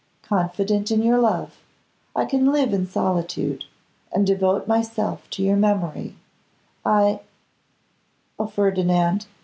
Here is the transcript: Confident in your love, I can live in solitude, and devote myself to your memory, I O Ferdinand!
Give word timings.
Confident 0.23 0.89
in 0.89 1.03
your 1.03 1.19
love, 1.19 1.59
I 2.15 2.25
can 2.25 2.51
live 2.51 2.73
in 2.73 2.87
solitude, 2.87 3.65
and 4.11 4.25
devote 4.25 4.67
myself 4.67 5.29
to 5.29 5.43
your 5.43 5.55
memory, 5.57 6.15
I 6.83 7.19
O 8.39 8.47
Ferdinand! 8.47 9.27